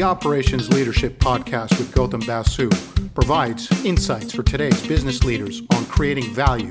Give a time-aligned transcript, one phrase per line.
[0.00, 2.70] The Operations Leadership Podcast with Gautam Basu
[3.12, 6.70] provides insights for today's business leaders on creating value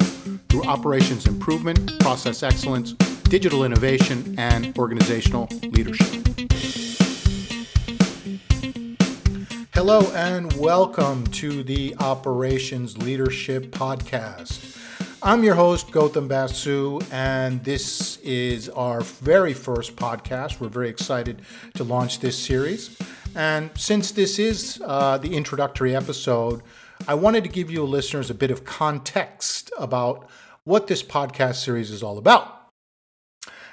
[0.49, 2.93] through operations improvement, process excellence,
[3.25, 6.25] digital innovation, and organizational leadership.
[9.75, 14.68] Hello, and welcome to the Operations Leadership Podcast.
[15.21, 20.61] I'm your host, Gautam Basu, and this is our very first podcast.
[20.61, 21.41] We're very excited
[21.73, 22.98] to launch this series.
[23.35, 26.61] And since this is uh, the introductory episode,
[27.05, 30.30] I wanted to give you listeners a bit of context about
[30.63, 32.70] what this podcast series is all about.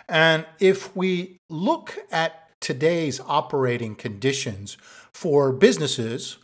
[0.09, 4.77] And if we look at today's operating conditions
[5.13, 6.39] for businesses,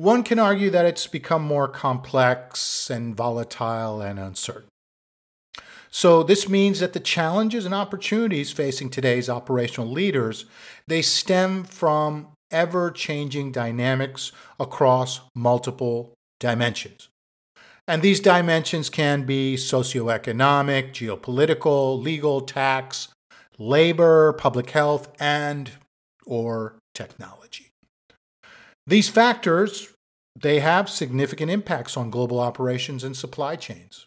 [0.00, 4.68] one can argue that it's become more complex and volatile and uncertain.
[5.90, 10.46] So this means that the challenges and opportunities facing today's operational leaders,
[10.86, 17.08] they stem from ever-changing dynamics across multiple dimensions.
[17.86, 23.08] And these dimensions can be socioeconomic, geopolitical, legal, tax,
[23.58, 25.72] labor, public health, and
[26.24, 27.69] or technology.
[28.90, 29.94] These factors,
[30.34, 34.06] they have significant impacts on global operations and supply chains.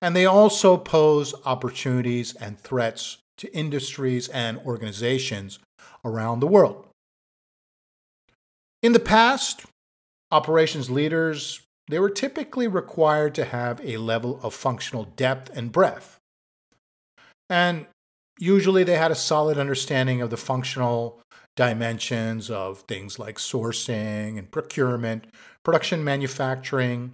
[0.00, 5.58] And they also pose opportunities and threats to industries and organizations
[6.04, 6.86] around the world.
[8.84, 9.64] In the past,
[10.30, 16.18] operations leaders, they were typically required to have a level of functional depth and breadth.
[17.50, 17.86] And
[18.38, 21.20] usually they had a solid understanding of the functional
[21.56, 25.26] dimensions of things like sourcing and procurement,
[25.64, 27.12] production manufacturing,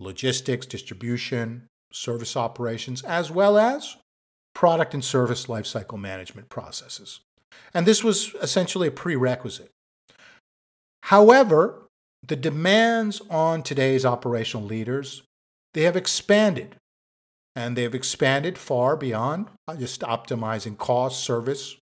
[0.00, 3.96] logistics, distribution, service operations, as well as
[4.54, 7.20] product and service lifecycle management processes.
[7.74, 9.70] And this was essentially a prerequisite.
[11.04, 11.82] However,
[12.26, 15.22] the demands on today's operational leaders,
[15.74, 16.76] they have expanded.
[17.54, 19.46] And they have expanded far beyond
[19.78, 21.76] just optimizing cost, service,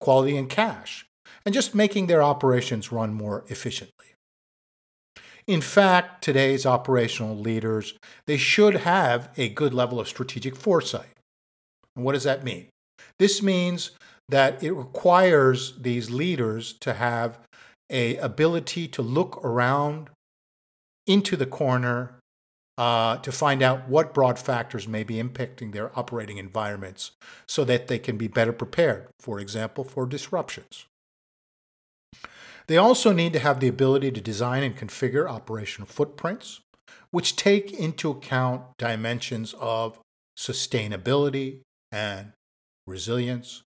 [0.00, 1.07] quality, and cash
[1.48, 4.04] and just making their operations run more efficiently.
[5.46, 7.94] In fact, today's operational leaders,
[8.26, 11.14] they should have a good level of strategic foresight.
[11.96, 12.66] And what does that mean?
[13.18, 13.92] This means
[14.28, 17.38] that it requires these leaders to have
[17.88, 20.10] a ability to look around
[21.06, 22.18] into the corner
[22.76, 27.12] uh, to find out what broad factors may be impacting their operating environments
[27.46, 30.84] so that they can be better prepared, for example, for disruptions.
[32.68, 36.60] They also need to have the ability to design and configure operational footprints,
[37.10, 39.98] which take into account dimensions of
[40.38, 41.60] sustainability
[41.90, 42.32] and
[42.86, 43.62] resilience,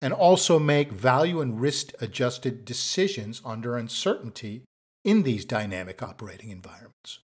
[0.00, 4.62] and also make value and risk adjusted decisions under uncertainty
[5.04, 7.20] in these dynamic operating environments.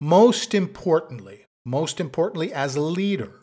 [0.00, 3.42] Most importantly, most importantly, as a leader,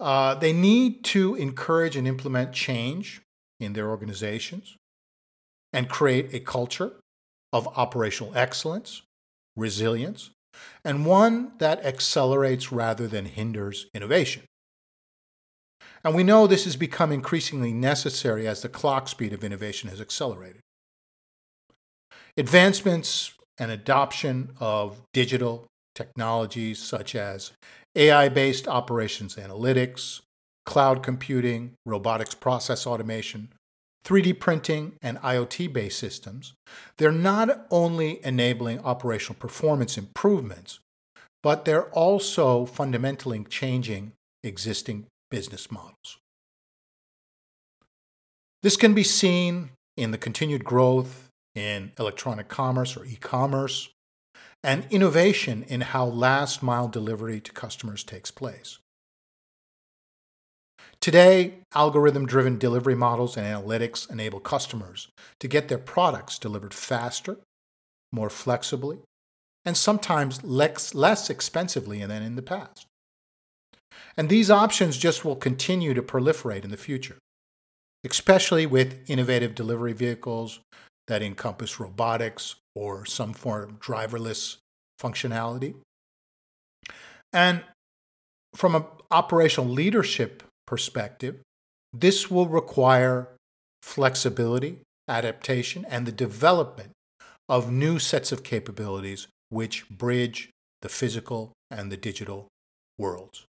[0.00, 3.22] uh, they need to encourage and implement change
[3.60, 4.76] in their organizations
[5.72, 6.92] and create a culture
[7.52, 9.02] of operational excellence,
[9.56, 10.30] resilience,
[10.84, 14.42] and one that accelerates rather than hinders innovation.
[16.04, 20.00] And we know this has become increasingly necessary as the clock speed of innovation has
[20.00, 20.60] accelerated.
[22.36, 27.52] Advancements and adoption of digital technologies such as
[27.96, 30.20] AI based operations analytics,
[30.68, 33.48] cloud computing, robotics process automation,
[34.04, 36.52] 3D printing, and IoT based systems,
[36.98, 40.78] they're not only enabling operational performance improvements,
[41.42, 44.12] but they're also fundamentally changing
[44.42, 46.18] existing business models.
[48.62, 53.88] This can be seen in the continued growth in electronic commerce or e commerce
[54.62, 58.80] and innovation in how last mile delivery to customers takes place.
[61.00, 65.08] Today, algorithm driven delivery models and analytics enable customers
[65.38, 67.38] to get their products delivered faster,
[68.12, 68.98] more flexibly,
[69.64, 72.86] and sometimes less, less expensively than in the past.
[74.16, 77.18] And these options just will continue to proliferate in the future,
[78.04, 80.60] especially with innovative delivery vehicles
[81.06, 84.56] that encompass robotics or some form of driverless
[85.00, 85.74] functionality.
[87.32, 87.62] And
[88.54, 91.40] from an operational leadership perspective,
[91.94, 93.28] this will require
[93.82, 96.90] flexibility, adaptation, and the development
[97.48, 100.50] of new sets of capabilities which bridge
[100.82, 102.48] the physical and the digital
[102.98, 103.46] worlds.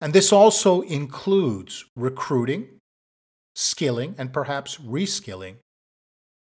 [0.00, 2.78] And this also includes recruiting,
[3.56, 5.56] skilling and perhaps reskilling,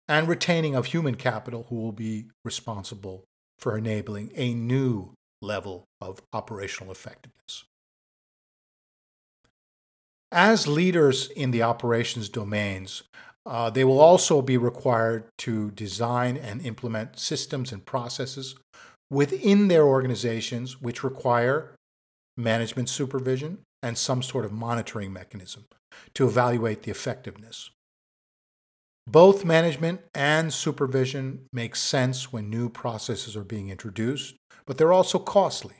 [0.08, 3.24] and retaining of human capital who will be responsible
[3.58, 7.64] for enabling a new level of operational effectiveness.
[10.32, 13.02] As leaders in the operations domains,
[13.46, 18.54] uh, they will also be required to design and implement systems and processes
[19.10, 21.74] within their organizations which require
[22.36, 25.64] management supervision and some sort of monitoring mechanism
[26.14, 27.70] to evaluate the effectiveness.
[29.06, 34.36] Both management and supervision make sense when new processes are being introduced,
[34.66, 35.76] but they're also costly.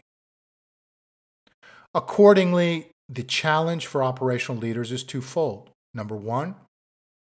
[1.94, 5.70] Accordingly, the challenge for operational leaders is twofold.
[5.92, 6.54] Number one,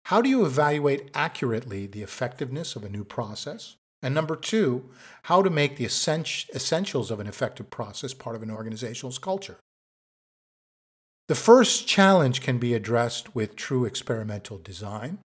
[0.06, 3.76] how do you evaluate accurately the effectiveness of a new process?
[4.02, 4.90] And number two,
[5.24, 9.56] how to make the essentials of an effective process part of an organization's culture.
[11.28, 15.20] The first challenge can be addressed with true experimental design.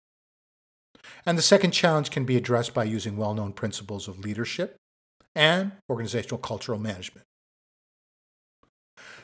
[1.24, 4.76] And the second challenge can be addressed by using well known principles of leadership
[5.34, 7.24] and organizational cultural management.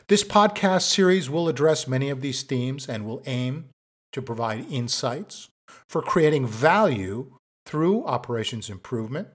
[0.09, 3.69] This podcast series will address many of these themes and will aim
[4.13, 5.49] to provide insights
[5.89, 7.33] for creating value
[7.67, 9.29] through operations improvement,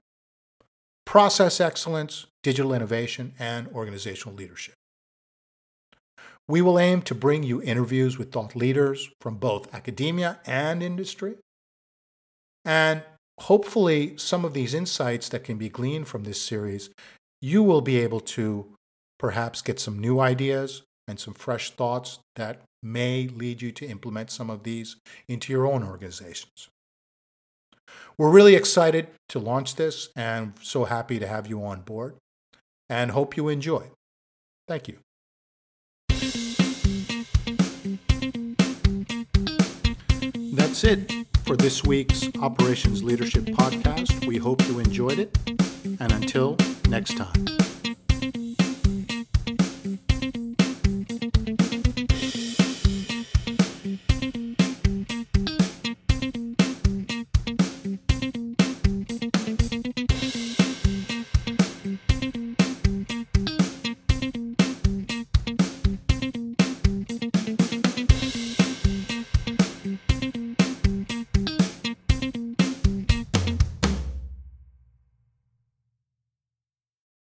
[1.06, 4.74] process excellence, digital innovation, and organizational leadership.
[6.46, 11.36] We will aim to bring you interviews with thought leaders from both academia and industry.
[12.64, 13.02] And
[13.40, 16.90] hopefully, some of these insights that can be gleaned from this series,
[17.40, 18.74] you will be able to
[19.18, 24.30] perhaps get some new ideas and some fresh thoughts that may lead you to implement
[24.30, 24.96] some of these
[25.28, 26.68] into your own organizations.
[28.16, 32.16] We're really excited to launch this and so happy to have you on board
[32.88, 33.90] and hope you enjoy.
[34.66, 34.98] Thank you.
[40.52, 41.10] That's it
[41.44, 44.26] for this week's Operations Leadership Podcast.
[44.26, 45.36] We hope you enjoyed it.
[46.00, 46.56] And until
[46.88, 47.77] next time.